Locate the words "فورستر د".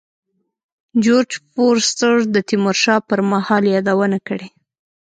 1.51-2.35